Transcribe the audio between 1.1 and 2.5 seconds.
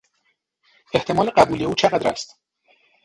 قبولی او چقدر است؟